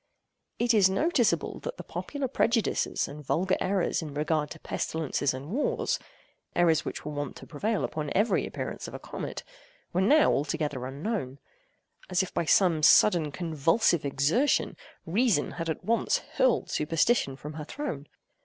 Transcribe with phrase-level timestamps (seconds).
[0.57, 5.51] It is noticeable that the popular prejudices and vulgar errors in regard to pestilences and
[5.51, 11.37] wars—errors which were wont to prevail upon every appearance of a comet—were now altogether unknown.
[12.09, 14.75] As if by some sudden convulsive exertion,
[15.05, 18.07] reason had at once hurled superstition from her throne.